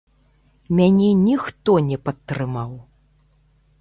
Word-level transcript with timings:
Мяне 0.77 1.09
ніхто 1.27 1.71
не 1.91 1.97
падтрымаў. 2.07 2.71